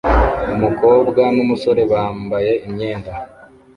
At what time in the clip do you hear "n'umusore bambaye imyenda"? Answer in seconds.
1.35-3.11